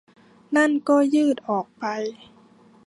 [0.55, 1.85] นั่นก็ยืดออกไป